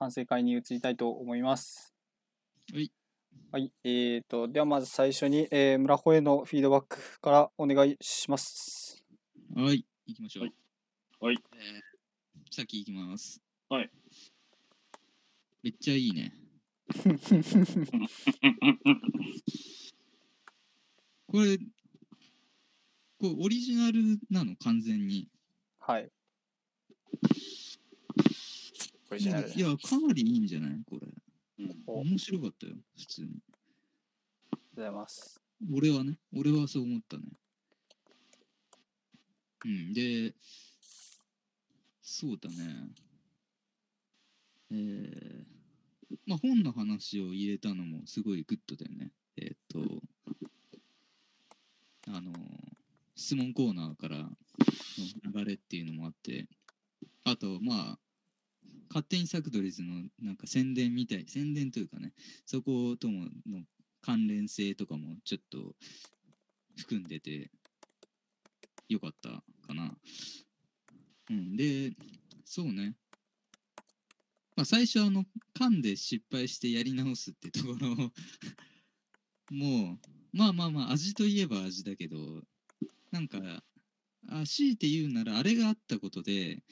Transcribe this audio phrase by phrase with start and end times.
[0.00, 1.94] 反省会に移りたいと思います。
[2.72, 2.90] はい。
[3.52, 3.70] はい。
[3.84, 9.04] えーと、ではまず最初に、えー、村穂へのフィードバックからお願いします。
[9.54, 10.44] はい、行きましょう。
[10.44, 10.54] はい
[11.20, 11.82] はいえー、
[12.50, 13.42] 先行きます。
[13.68, 13.90] はい。
[15.62, 16.32] めっちゃいいね。
[21.26, 21.64] これ、こ
[23.24, 24.56] れオリジナルなの？
[24.56, 25.28] 完全に。
[25.78, 26.10] はい。
[29.10, 30.80] オリジナルいや、かなりいいんじゃない？
[30.88, 31.08] これ。
[31.58, 33.28] うんお面白かったよ、普通に。
[33.28, 33.32] あり
[34.52, 35.40] がとうございます。
[35.72, 37.24] 俺はね、俺はそう思ったね。
[39.66, 40.34] うん、で、
[42.00, 42.88] そうだね。
[44.70, 45.44] えー、
[46.26, 49.10] まあ本の話を入れたのもすごいグッドだよね。
[49.36, 50.02] えーっと、
[52.08, 52.32] あの、
[53.14, 54.30] 質問コーナーからの
[55.34, 56.48] 流れっていうのもあって、
[57.24, 57.98] あと、まあ、
[58.90, 62.12] 勝手にサクドリズのなんか宣伝みたい、宣伝というかね、
[62.44, 63.62] そこともの
[64.02, 65.74] 関連性とかもちょっと
[66.76, 67.50] 含んでて
[68.88, 69.28] よかった
[69.66, 69.94] かな。
[71.30, 71.92] うん、で、
[72.44, 72.96] そうね。
[74.56, 75.24] まあ最初あの
[75.58, 77.96] 噛んで失敗してやり直すってところ
[79.56, 82.44] もうまあまあまあ味といえば味だけど
[83.10, 83.64] なんか
[84.28, 86.62] あ強いて言うならあれがあったことで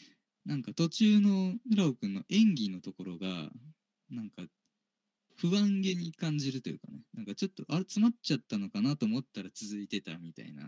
[0.48, 3.28] なんか途中の村尾くんの演技のところが
[4.10, 4.44] なんか
[5.36, 10.62] 不安げに感じるというかねなんかちょっとあれ詰まっちゃったのかなと思ったら続いてたみたいな、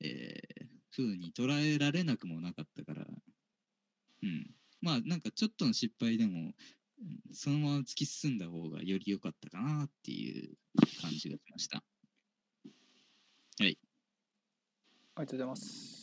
[0.00, 3.06] えー、風に捉えられなくもなかったから。
[4.22, 4.50] うん。
[4.80, 6.52] まあなんかちょっとの失敗でも
[7.32, 10.56] そのまま突き進んだ方がより良かったかなっていう
[11.02, 11.82] 感じがしました。
[13.58, 13.76] はい。
[15.16, 15.97] ありがとうございます。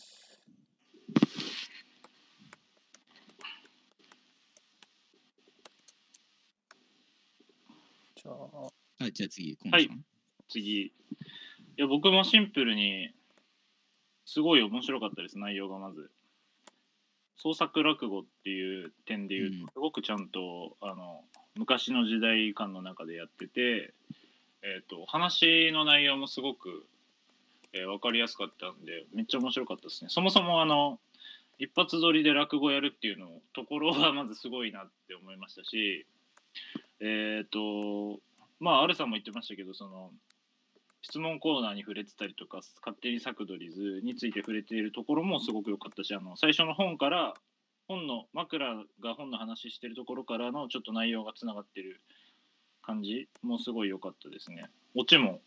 [8.25, 8.71] じゃあ、は
[9.07, 9.89] いじゃあ次コンさん、はい
[10.49, 10.85] 次。
[10.85, 10.91] い
[11.77, 13.11] や、僕もシンプルに、
[14.25, 16.09] すごい面白かったです、内容がまず。
[17.37, 21.23] 創作落語っていう点で言うと、うんすごくちゃんと、あの、
[21.55, 23.93] 昔の時代感の中でやってて、
[24.64, 26.87] えっ、と、話の内容もすごく、
[27.73, 30.09] えー、分かりやすかったんで、めっちゃ面白かったですね。
[30.09, 30.99] そもそも、あの、
[31.59, 36.08] 一発撮りで落語やるっていうのところがまずすごいなって思いましたし、
[36.99, 38.20] えっ、と、
[38.60, 40.11] まあ、アルさんも言ってましたけど、その、
[41.02, 47.36] 質問コーナーに触れてたりとか、勝手にサクドリズについて触れているところもすごく良かったし、あの、最初の本から、
[47.88, 52.02] 本の、枕が本の話してるところからのちょっと内容がつながってる
[52.82, 54.70] 感じもすごい良かったですね。
[54.95, 55.42] オチも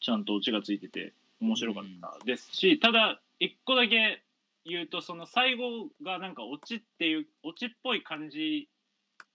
[0.00, 4.22] ちゃんとオチがついてて面白かったですし、ただ、一個だけ
[4.64, 8.68] 言うと、その最後がなんかオチっていう、オチっぽい感じ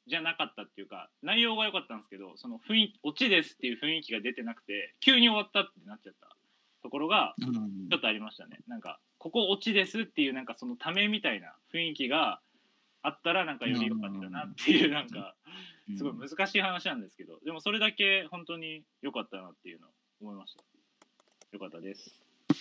[0.09, 6.35] じゃなかったっていうか内容が良かったんですけどその雰囲気オチですっていう雰囲気が出てなくて急に終わったってなっちゃった。
[6.81, 7.89] ところがうん。
[7.89, 8.59] ちょっとありましたね。
[8.67, 12.39] なんかここオチですっていうなんかそのためみたいな雰囲気が
[13.01, 15.35] あったらなんかより良かったなっていうなんか
[15.97, 19.91] すごい難しい話なんですけどでもそれだけ本当に良かったなっていうのを
[20.21, 20.63] 思いました。
[21.51, 22.15] 良かったです。
[22.39, 22.53] あ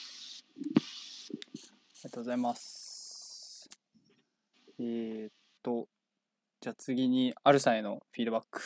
[2.05, 3.69] りがとうございます。
[4.81, 5.33] えーっ
[5.63, 5.89] と、
[6.61, 8.61] じゃあ次に、アルさんへのフィードバック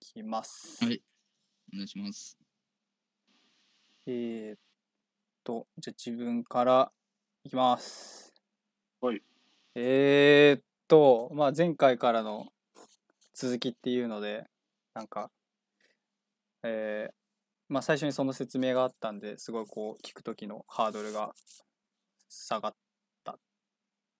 [0.00, 0.82] いきます。
[0.82, 1.02] はい
[1.74, 2.38] お願いします
[4.06, 4.58] えーっ
[5.44, 6.90] と、じゃあ自分から
[7.44, 8.32] いきます。
[9.02, 9.20] はい。
[9.74, 12.46] えーっと、まあ前回からの
[13.34, 14.46] 続きっていうので、
[14.94, 15.30] なんか、
[16.62, 17.14] えー
[17.68, 21.34] まあ最初にその説明があったんで、すごいこう聞くときのハードルが
[22.30, 22.74] 下がっ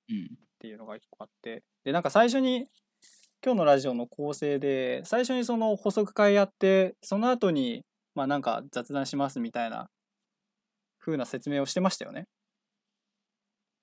[0.09, 2.67] うんっていうのが一個あってでなんか最初に
[3.45, 7.85] 今日のラジオの構成で最初にその補足会やってその後に
[8.15, 9.89] まあなんか雑談しますみたいな
[11.01, 12.27] 風な説明をしてましたよね。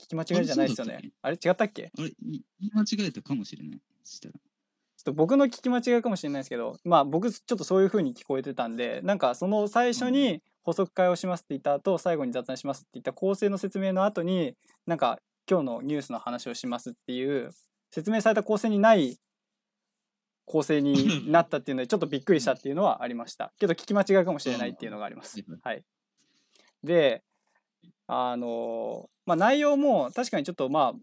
[0.01, 0.99] 聞き間違いじゃないですよね。
[1.21, 1.89] あれ違ったっけ？
[1.97, 3.79] あれい言い間違えたかもしれない。
[4.03, 4.33] したら。
[4.33, 14.55] ちょっと僕の聞き間違いかもしれないですけどまあ僕ちょっとそういう風に聞こえてたんでなんかその最初に補足会をしますって言った後最後に雑談しますって言った構成の説明の後に
[14.85, 15.19] なんか
[15.49, 17.51] 今日のニュースの話をしますっていう
[17.91, 19.17] 説明された構成にない
[20.46, 25.59] 構成に なったっていうのでちょっとびっくりしたっていうのはありましたけど聞き間違いかもしれないっていうのがありますうん。
[25.64, 25.84] はい、
[26.84, 27.24] で
[28.08, 31.00] あのまあ内容も確かにちょっとまあ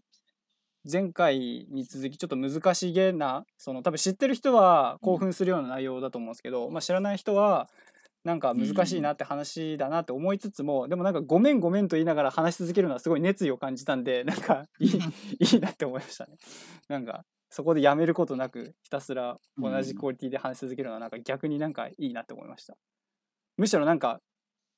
[0.91, 7.69] 前回に続きちょっと難しげなその多分知ってる人は興奮するような内容だと思うんですけど、まあ、知らない人は
[8.23, 14.89] なんか難しいなって話だなって思いつつも、でもなんかごめんごめんと言いながら話し続けるのはすごい熱意を感じたんでなんかいい
[15.39, 16.37] いいなって思いましたね。
[16.87, 22.75] なんかそこでやめることなくひたすら同じクオリティで話し続けるのはなんか逆になんかいいなって思いました。
[23.57, 24.21] むしろなんか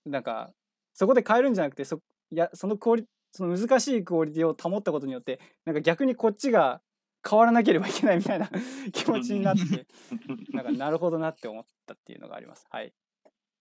[0.06, 0.52] なんか
[0.94, 2.02] そこで変えるんじゃなくてそ
[2.32, 6.82] いやそのクオリその難しいクオリティを保ったことによってなんか逆にこっちが
[7.26, 8.50] 変わらなければいけないみたいな
[8.92, 9.88] 気持ちになって
[10.52, 12.68] なんかなるほどなって思ったっていうのがあります。
[12.70, 12.94] はい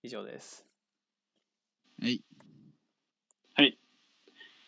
[0.03, 0.67] 以上です。
[2.03, 2.21] はい。
[3.55, 3.79] はい。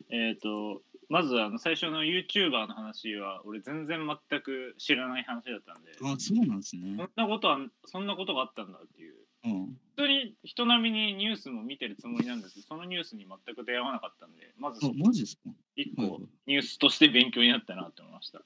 [0.08, 7.10] えっ、と、まずあの最初の YouTuber の話は、俺全然全く知らない話だったんで、あ、そうなんですねそん。
[7.16, 9.14] なことは、そんなことがあったんだっていう。
[9.44, 9.66] うん。
[9.96, 15.50] 普通に人並みにニュースも見てるつもりなんですけど、そのニュースに全く出会わなかったんで、まずあ、マジですか？
[15.76, 18.42] 一個ニュースとして勉強になったなって思いました。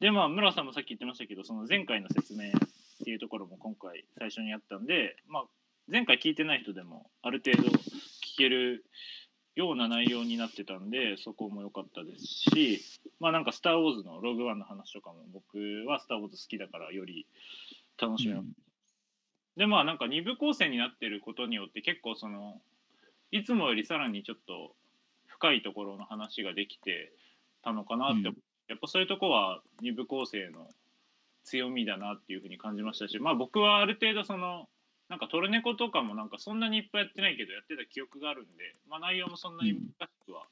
[0.00, 2.50] で、まあ、村さんもさっき言ってましたけど、その前回の説明っ
[3.04, 5.44] ていうところも今回最初にやったんで、まあ、
[5.88, 8.84] 前回聞いてない人でもある程度聞ける
[9.54, 12.80] ような内容になってたんで、そこも良かったですし、
[13.20, 17.26] まあなんか、スター・ウォーズのローグワンの話とかも僕はスター・ウォーズ好きだからより
[18.00, 18.46] 楽しめます。
[19.56, 22.60] でまあなんか2部構成になってることによって結構その
[23.30, 24.74] いつもよりさらにちょっと
[25.26, 27.12] 深いところの話ができて
[27.62, 28.32] たのかなって、う。
[28.32, 28.36] ん。
[28.66, 30.68] やっぱそういうとこは2部構成の
[31.44, 34.68] 強みだなっていうふうに感じましたしまあ僕はある程度その
[35.14, 40.42] なんかトルネコとかもなんかそんなにいっぱいやってないけどやってた記憶があるんで、まあ、内容もそんなに難しくは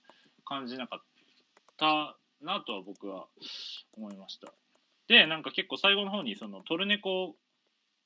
[0.45, 1.01] 感じなかっ
[1.77, 3.27] たなとは僕は
[3.99, 4.53] 思いました。
[5.09, 7.35] でなんか結構最後の方にそのトルネコ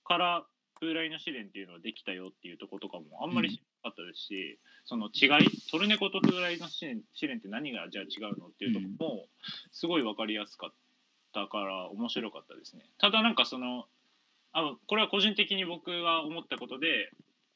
[0.02, 0.44] から
[0.80, 9.26] 風来の試練っていうのができたよっていうところとかもあんまり知らなかったですし、その違いトルネコと風来の試練試練って何がじゃあ違うのっていうところも
[9.72, 10.70] すごい分かりやすかっ
[11.34, 13.84] たから面白かったですねただなんかその
[14.58, 17.10] あこれは個人的に僕が思ったことで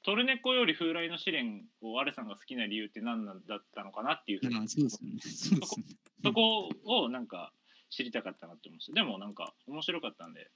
[0.04, 5.70] トルネコより風来の試練をアレさんが好きな理由って何なんだったのかなっていうふうにあ、そうですよね。
[6.22, 7.52] そこをなんか
[7.88, 10.50] 知りたかったなって思いましたでもなんか面白かったんで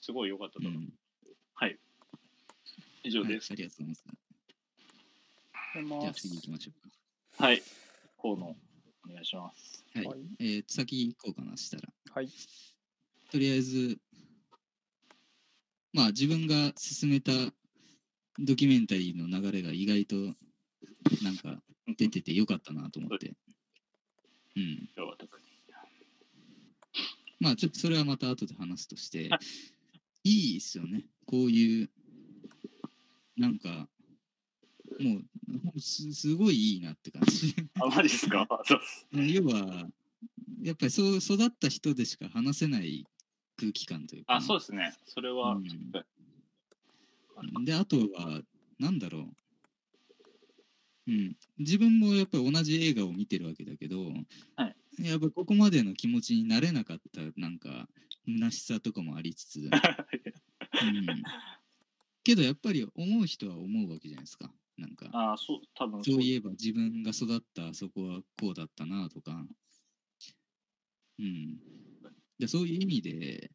[0.00, 0.88] すごい良かったと思う、うん。
[1.54, 1.78] はい
[3.04, 4.04] 以上はい、あですりがとうございます。
[5.74, 6.72] でじゃあま次行きましょ
[7.38, 7.62] うはい
[8.20, 9.98] 河野お願いしますか。
[9.98, 10.06] はい。
[10.06, 11.82] はいえー、先行こうかな、したら。
[12.14, 12.28] はい
[13.32, 13.98] とりあえず、
[15.92, 17.32] まあ自分が進めた
[18.38, 20.16] ドキュメンタリーの流れが意外と
[21.22, 21.62] なんか
[21.98, 23.34] 出ててよかったなと思って。
[24.56, 24.88] うん。
[27.40, 29.38] まあちょっとそれはまた後で話すとしては
[30.24, 31.04] い、いいですよね。
[31.26, 31.90] こういう、
[33.36, 33.88] なんか、
[35.00, 35.20] も
[35.74, 37.54] うすすごいいいなって感じ。
[37.80, 38.46] あマジですか？
[39.12, 39.88] 要は、
[40.62, 43.04] やっぱりそう育った人でしか話せない
[43.58, 44.36] 空気感というか。
[44.36, 45.62] あそうですねそれは、うん
[45.92, 48.40] はいで、あとは、
[48.78, 49.18] なんだろ
[51.06, 51.10] う。
[51.10, 51.36] うん。
[51.58, 54.04] 自分もやっぱり同じ映画を見てるわけだけど、
[54.56, 57.88] はいやっぱここまでの気持ちになれなかった、なんか、
[58.26, 59.70] 虚しさとかもありつつ、 うん、
[62.22, 64.52] けどやっぱり思う人は思うわけじゃないですか。
[64.76, 69.46] なんか、あそう多分そういえば自分が育ったあそこはこうだったなとか、
[71.18, 71.58] うん。
[72.38, 73.50] でそういう意味で、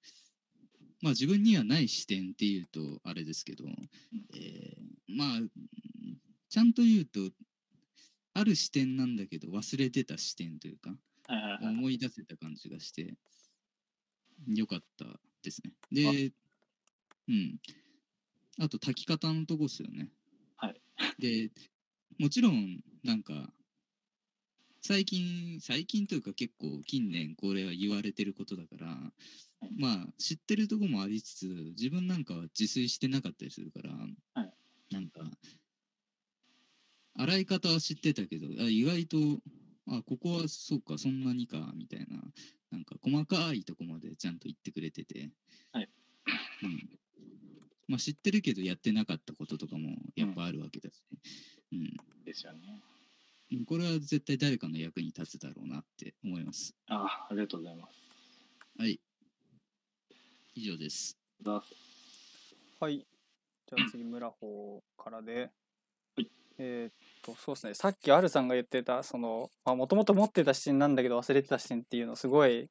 [1.02, 3.66] まあ自分にはない視点っていうとあれですけど、
[4.36, 5.50] えーまあ、うん
[6.50, 7.20] ちゃんと言うと、
[8.34, 10.96] ある視点なんだけど忘れてた視点というか、
[11.62, 13.14] 思い出せた感じがして、
[14.48, 15.06] よかった
[15.44, 15.74] ですね。
[15.92, 16.32] で、
[17.28, 17.60] うん。
[18.60, 20.10] あと炊き方のとこですよね。
[20.56, 20.82] はい。
[21.20, 21.52] で、
[22.18, 23.54] もちろん、なんか、
[24.88, 28.88] 最近、最近というか結構近年これは言われてることだから、
[29.78, 31.46] まあ知ってるとこもありつつ、
[31.78, 34.54] 自分なんかは自炊してなかったりするから、はい。
[34.90, 35.30] なんか、
[37.16, 39.18] 洗い方は知ってたけど、あ意外と、
[39.90, 42.24] あ、ここはそうか、そんなにか、みたいな、
[42.72, 45.32] なんか細かいとこまでちゃんと言ってくれてて、
[45.74, 45.90] はい。
[46.64, 46.90] うん。
[47.90, 51.04] まあ知ってるけどやってなかったこととかもやっぱあるわけだし、
[51.74, 51.94] うん。
[52.24, 52.82] ですよね。
[52.92, 52.97] うん
[53.66, 56.76] これは絶対誰かの役に立つだろうなって思います。
[56.90, 58.08] あありがとうございます
[58.78, 59.00] はい。
[60.54, 61.18] 以上です。
[61.42, 61.64] だ
[62.80, 62.98] はい。
[63.00, 65.50] じゃあ次、村穂からで。
[66.16, 67.74] はいえーっと、そうですね。
[67.74, 72.70] さっきアルさんが言ってた、その、まあ、もともと持ってた視点なんだけど忘れてた視点っていうのすごい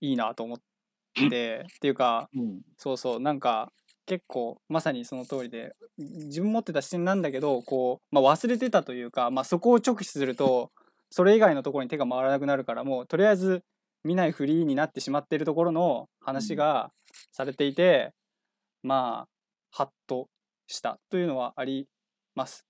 [0.00, 0.60] いいなと思っ
[1.30, 3.72] て、 っていうか、もそうそう、なんか、
[4.06, 10.70] 結構まさにその通りで自分持ってた視点なんだけどこう、まあ、忘れてたというか、まあ、そこを直視すると
[11.10, 13.62] それ以外のところに手が回らなくなるからもうとりあえず
[14.06, 16.92] 見ないフリーになってしまっているところの話が
[17.32, 18.12] されていて、
[18.82, 19.28] まあ
[19.70, 20.28] ハッと
[20.68, 21.88] したというのはあり
[22.34, 22.64] ます。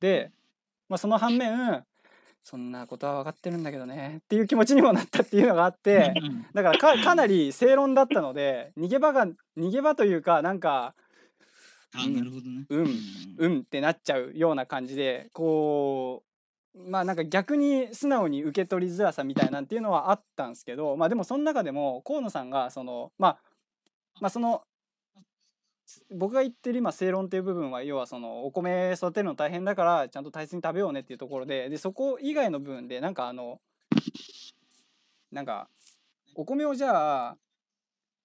[0.00, 0.32] で、
[0.88, 1.84] まあ、その反面
[2.44, 4.20] そんなことは分かってるんだけどね。
[4.22, 6.12] っていう気持ちにもなったっていうのがあって
[6.52, 10.94] だからかかなり正論だったので逃げ場が逃げ場というかなんか
[11.94, 12.66] あなるほどね。
[12.68, 12.90] うんうん
[13.38, 16.22] うんってなっちゃうような感じでこ
[16.74, 23.38] うまあなんか逆に素直に受け取りづらさみたいなんていうのはあったんですけどまあでもその中でも河野さんがそのまあ
[24.20, 24.62] まあその
[26.10, 33.60] 僕が言ってる今正論っていう部分は要はそのお米育てるの大変だからちゃんと大切に食べようねっていうところででそこ以外の部分でなんかあの
[35.30, 35.68] なんか
[36.34, 37.36] お米をじゃあ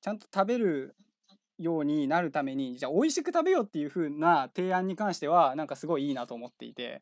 [0.02, 0.96] ちゃんと食べる
[1.58, 7.02] ようになるためにじゃあ美味しく食べようっていう風な提案に関してはなんかすごいいいなと思っていて。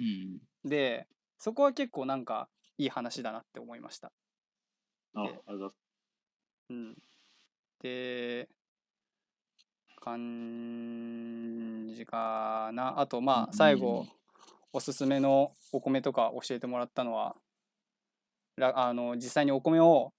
[0.00, 0.40] うん。
[0.64, 1.06] で
[1.38, 4.10] そこは結構なんかいい話だなって思いました。
[5.14, 5.44] あありがとう。
[5.46, 5.76] ございます
[6.70, 6.96] うん、
[7.82, 8.48] で
[10.04, 13.00] 感じかな。
[13.00, 14.06] あとまあ最後
[14.72, 17.34] おすすめのお米とか教えてもらったのは
[18.56, 20.12] らあの実際にお米を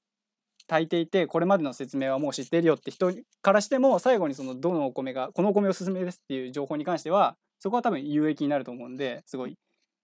[0.67, 3.11] 炊いていてこれまでの説明はもう知っているよって人
[3.41, 9.55] からしても最後にそのどのお米がこのお米おすすめですっていう情報に関してはそこは多分有益になると思うんですごい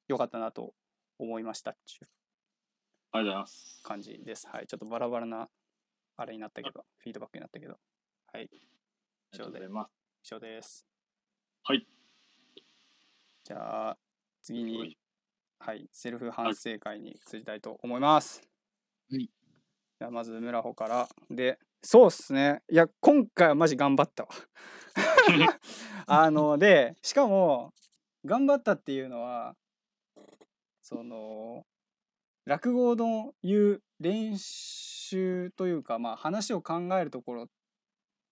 [0.08, 0.74] 良かったなと
[1.18, 2.10] 思いましたっていう
[3.14, 4.48] ありがとうございます感じです。
[4.48, 5.50] はい、ちょっとバラバラな
[6.18, 7.76] あれになったけど、フィードバックになったけど、
[8.32, 8.50] はい、
[9.34, 9.92] ありがとうございます
[10.26, 10.86] 以上です。
[11.64, 11.88] はい。
[13.46, 13.98] じゃあ、
[14.42, 14.98] 次はにい、
[15.60, 18.42] はい、セルフ反省会に移りたいと思います。
[19.10, 19.30] はい。
[20.00, 21.08] じゃあ、まず、村穂から。
[21.30, 22.62] で、そうっすね。
[22.70, 24.30] いや、今回はマジ頑張ったわ。
[26.08, 27.74] あの、で、しかも、
[28.26, 29.56] 頑張ったっていうのは、
[30.82, 31.66] その、
[32.46, 37.48] 落語の言う練習というか、まあ、話を考えるところ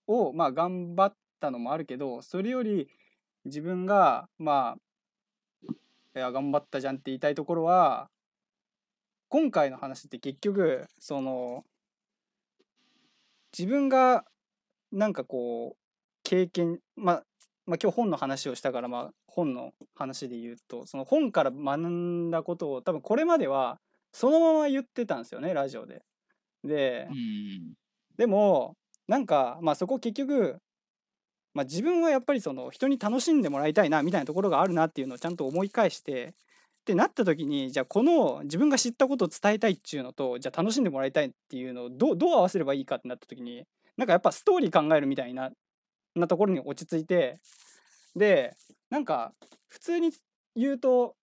[0.10, 2.90] を、まあ、頑張ったのもあるけどそれより
[3.46, 4.76] 自分がま
[5.66, 5.70] あ
[6.16, 8.10] いや頑張ったじゃんって言いたいところは
[9.30, 11.64] 今回の話って結局その
[13.56, 14.26] 自分が
[14.92, 15.78] なんかこう
[16.24, 17.24] 経験まあ
[17.68, 23.78] まあ今日本の話をしたからまあ本の話で言うとその本から学んだことを多分これまでは
[24.12, 26.02] そのまま言ってたんですよねラジオで。
[26.64, 27.74] で、うん
[28.18, 28.76] でも
[29.10, 30.60] なんかまあそこ結局、
[31.56, 36.34] まあ、自分はやっぱりその人に楽しんでもらいたいなみたいなところがあるなっていうのをちゃんと思い返してっ
[36.86, 43.64] てなった時にじゃあこの自分が知ったことを伝えたいっていうのとじゃあ楽しんでもらいたいっていうのをどうどう合わせればいいかってなった時に
[43.98, 45.50] なんかやっぱストーリー考えるみたいな
[46.16, 47.40] なところに落ち着いて
[48.16, 48.54] で
[48.92, 49.34] なんか
[49.68, 50.12] 普通に
[50.56, 51.16] 言うと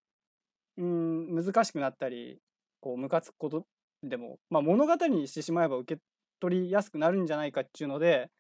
[0.76, 2.38] うん難しくなったり
[2.80, 3.64] こうムカつくこと
[4.02, 6.00] でも、まあ、物語にしてしまえば受け
[6.40, 8.30] 取りやすくなるんじゃないかっていうので、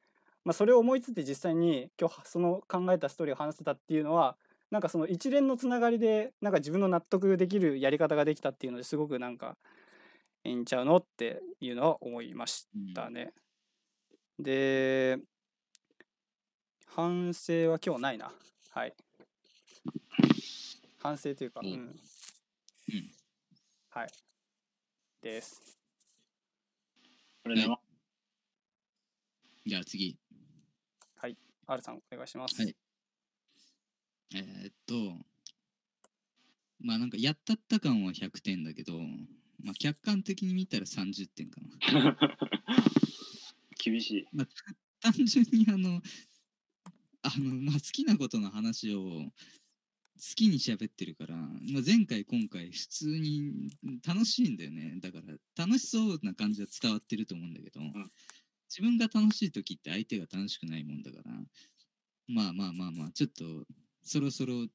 [0.44, 4.36] まあ、それを思いついて実際に今日その考えたストーリーを話せたっていうのは
[4.70, 9.56] なんかその一連のつながりでなんか自分の納得できるやり方ができたっていうのですごくなんか
[10.44, 13.32] ええんちゃうのっていうのは思いましたね。
[14.38, 15.18] で
[16.86, 18.32] 反省は今日ないな。
[18.70, 18.94] はい。
[20.98, 21.90] 反省というか、うん
[23.90, 24.08] はい。
[25.22, 25.60] です。
[27.42, 27.78] これね、は
[29.66, 30.16] じゃあ次。
[31.68, 32.62] R さんお願いします。
[32.62, 32.76] はい。
[34.34, 34.94] えーっと
[36.78, 38.92] まあなんかやったった感は100点だけど、
[39.62, 41.60] まあ、客観的に見たら30点か
[41.92, 42.16] な。
[43.82, 44.26] 厳しい。
[45.00, 46.00] 単純にあの
[47.22, 49.32] あの、まあ、好きなことの話を好
[50.36, 53.70] きに喋ってるから、まあ、前回今回普通に
[54.06, 54.98] 楽しいんだよね。
[55.00, 57.80] だから楽しそうな感じは伝わってると思うんだけど、
[58.68, 61.32] 自分が楽しい時って相手が楽しくないもんだから。
[62.28, 63.44] まあまあまあまあちょっと
[64.02, 64.66] そろそろ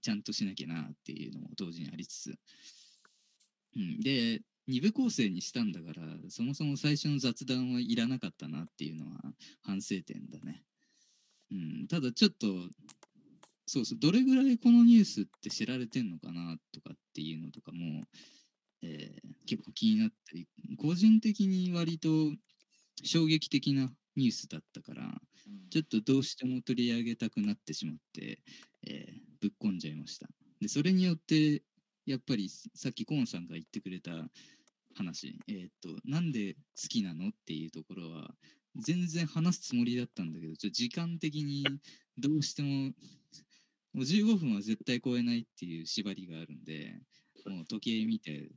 [0.00, 2.38] ちゃんとしなきゃなっていうのも同時にありつつ、
[3.76, 9.20] うん、で2部構成にしたんだからそもそも最初の雑談はいらなかったなっていうのは
[9.62, 10.62] 反省点だね、
[11.50, 12.46] うん、ただちょっと
[13.66, 18.04] そうそうどれぐらいこのニュースって知られてんのかなとかっていうのとかも、
[18.82, 20.48] えー結構気になったり
[20.78, 22.08] 個人的に割と
[23.02, 25.20] 衝撃的なニュースだったから
[25.70, 28.38] ちょっとどうしても取り上げたくなってしまって、
[28.86, 30.26] えーぶっこんじゃいました。
[30.58, 31.62] で、それによって、
[32.06, 34.12] やっぱりさっきコーンさんが言ってくれた
[34.94, 38.34] 話、えーっと、なんで好きなのっていうところは、
[38.76, 41.66] 全然話すつもりだったんだけど、ちょっと時間的に
[42.16, 42.92] どうしても、も
[43.96, 46.98] う15分は絶対超えないっていう縛りがあるんで、
[47.44, 48.48] もう時計見て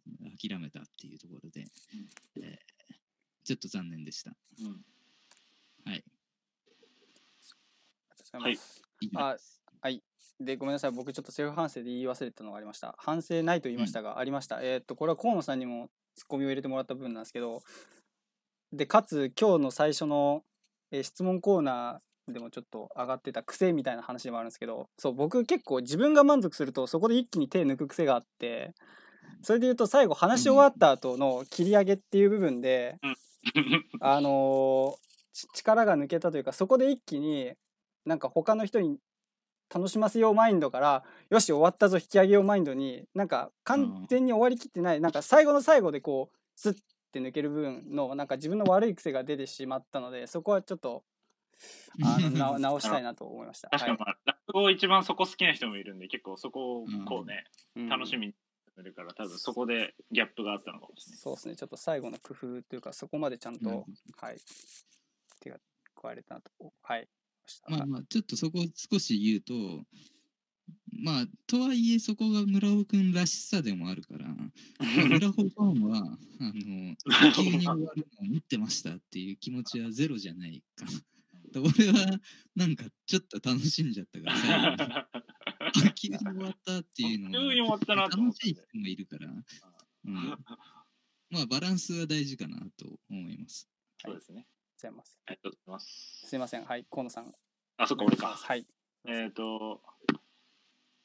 [0.41, 1.65] 諦めたっていうところで、
[2.41, 2.76] えー
[3.47, 4.31] ちょっと残念でした。
[4.61, 4.85] うん
[5.85, 6.03] はい。
[8.33, 8.59] ありがとうござい
[9.15, 9.37] あ
[9.81, 10.03] はい。
[10.41, 12.95] で、ごめんなさい、僕ちょっとセルフ反省で言い忘れたのがありました。
[12.97, 14.61] 反省ないと言いましたが、ありました。
[14.61, 17.63] えーっと、これは河野さんにもツッコミを入れてもらった部分なんですけど、
[18.73, 20.43] で、かつ今日の最初の、
[20.91, 28.73] えー質問コーナーでもちょっと上がってた癖みたいな話でもあるんですけど、そう、僕結構自分が満足するとそこで一気に手抜く癖があって、
[29.41, 32.97] それで言うと最後話し終わった後の切り上げっていう部分で、
[34.01, 37.53] あのーち力が抜けたというかそこで一気に
[38.05, 38.97] なんか他の人に
[39.73, 46.77] 楽しませようマインドからよし終わったぞ引き上げようマインドになんか完全に終わりきってないなんか最後の最後でこうスッ
[47.11, 51.03] て抜ける部分のなんか自分の悪い癖が出てしまったのでそこはちょっと
[52.03, 53.69] あのな 直したいなと思いました。
[53.69, 53.79] はい。
[53.79, 57.89] 確かに、まあ、落語一番そこ好きな人もいるんで、結構そこをこうね、うん。
[57.89, 58.33] 楽しみに
[58.77, 61.19] するから、多分そこでギャップがあったのかもしれない。
[61.19, 61.55] そうですね。
[61.55, 63.85] ちょっと最後の工夫というかそこまでちゃんと、うん。
[64.21, 64.37] はい。
[65.41, 65.57] 手が
[65.99, 66.51] 加えれたなと
[66.83, 67.07] はい。
[67.69, 69.53] まあまあ、ちょっとそこ少し言うと、
[70.91, 76.95] まあ、とはいえそこが村尾くんらしさでもあるから、ま あ村尾ファンは、あの、
[77.33, 80.85] 急に終わるのを待ってましたっていう気持ちはゼロじゃないか
[81.55, 82.19] 俺は
[82.55, 84.93] なんかちょっと楽しんじゃったから最後に。
[84.93, 85.09] あ
[85.95, 90.37] 急に終わったっていうの急には終わったな楽しい人もいるから、うん、
[91.29, 93.67] まあバランスは大事かなと思います。
[94.03, 94.45] そうですね。
[94.77, 96.27] ございますありがとうございます。
[96.27, 97.33] すいませんはい河野さん
[97.77, 98.27] あ、そっか、俺か。
[98.27, 98.65] はい
[99.05, 99.81] えっ、と、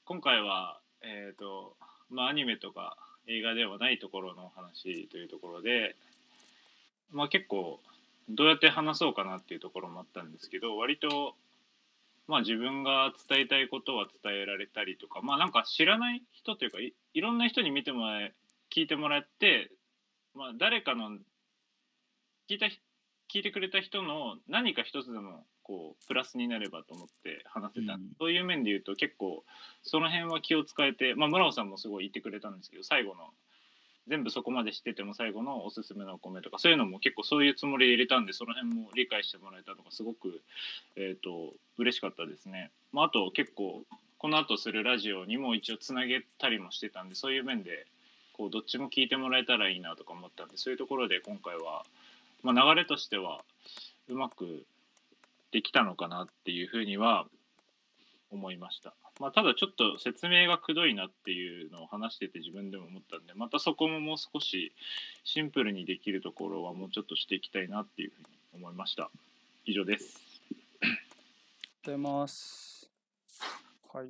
[0.05, 1.77] 今回は、えっ、と、
[2.11, 2.97] まあ、アニメとか
[3.29, 5.95] 映画ではないところの話というところで、
[7.11, 7.81] まあ、結構、
[8.29, 11.37] どうやって話そうかなっていうところもあったんですけど、割と、
[12.29, 18.35] まあ、自分が伝えたいことは伝えられたりとか、まあ、なんか知らない人というかい、いろんな人に見てもらえ、
[18.75, 19.71] 聞いてもらって、
[20.35, 21.19] まあ、誰かの、
[22.49, 22.81] 聞いた人
[23.33, 28.01] 聞いてくれた人の何か一つでもこうプラスになればと思って話せた、うん。
[28.19, 29.45] そういう面で言うと結構
[29.83, 33.31] その辺は気を使えて、まあ、村尾さんもすごい言ってくれたんですけど最後の
[34.09, 40.41] 全部そこまで知ってても最後のおすすめのお米とかそういうのも結構そういうつもりで入れたんでその辺も理解してもらえたのがすごく、
[40.97, 42.71] えー、と嬉しかったですね。
[42.93, 43.83] まあ、あと結構
[44.19, 47.87] この後するラジオにも一応つなげたりもしてたんでそういう面で
[48.33, 51.85] こうどっちも聞いてもらえたらいいなとか思ったんでそういうところで今回は、
[52.43, 53.43] まあ、流れとしては
[54.09, 54.65] うまく
[55.53, 57.27] できたのかなっていうふうには
[58.31, 58.95] 思いました。
[59.23, 64.73] まあ、ただちょっと説明がくどいなっていうのを話してて自分でも思ったんでまたそこももう少し
[65.23, 69.13] シンプルにできるところはもうちょっとしていきたいなっていうふうに思いました。
[69.65, 70.19] 以上です。
[70.83, 72.91] ありがとうございます。
[73.95, 74.09] はい。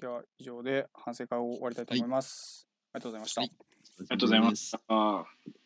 [0.00, 2.66] では、以上で反省会を終わりたいと思います。
[2.92, 3.40] ありがとうございました。
[3.42, 5.59] はいありがとうございました。